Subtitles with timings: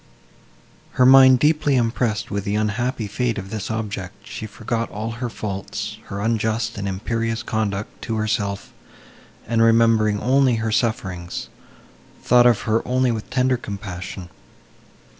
[0.93, 5.29] Her mind deeply impressed with the unhappy fate of this object, she forgot all her
[5.29, 8.73] faults, her unjust and imperious conduct to herself;
[9.47, 11.49] and, remembering only her sufferings,
[12.23, 14.29] thought of her only with tender compassion.